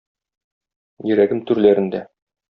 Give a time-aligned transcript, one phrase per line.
[1.09, 2.01] Йөрәгем түрләрендә.